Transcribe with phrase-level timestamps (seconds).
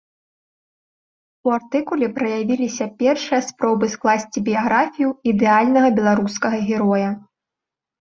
[1.49, 7.09] У артыкуле праявіліся першыя спробы скласці біяграфію ідэальнага беларускага героя.